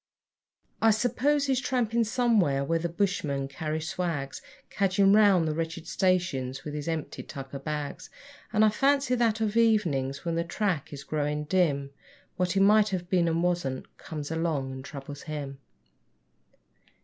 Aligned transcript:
I 0.81 0.89
suppose 0.89 1.45
he's 1.45 1.61
tramping 1.61 2.03
somewhere 2.03 2.63
where 2.63 2.79
the 2.79 2.89
bushmen 2.89 3.47
carry 3.47 3.79
swags, 3.79 4.41
Cadging 4.71 5.13
round 5.13 5.47
the 5.47 5.53
wretched 5.53 5.85
stations 5.87 6.63
with 6.65 6.73
his 6.73 6.87
empty 6.87 7.21
tucker 7.21 7.59
bags; 7.59 8.09
And 8.51 8.65
I 8.65 8.69
fancy 8.69 9.13
that 9.13 9.41
of 9.41 9.55
evenings, 9.55 10.25
when 10.25 10.33
the 10.33 10.43
track 10.43 10.91
is 10.91 11.03
growing 11.03 11.43
dim, 11.43 11.91
What 12.35 12.53
he 12.53 12.59
'might 12.59 12.89
have 12.89 13.11
been 13.11 13.27
and 13.27 13.43
wasn't' 13.43 13.95
comes 13.99 14.31
along 14.31 14.71
and 14.71 14.83
troubles 14.83 15.21
him. 15.29 15.59